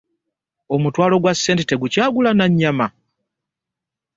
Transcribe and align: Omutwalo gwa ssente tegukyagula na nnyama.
Omutwalo 0.75 1.15
gwa 1.21 1.33
ssente 1.35 1.63
tegukyagula 1.67 2.31
na 2.35 2.45
nnyama. 2.51 2.87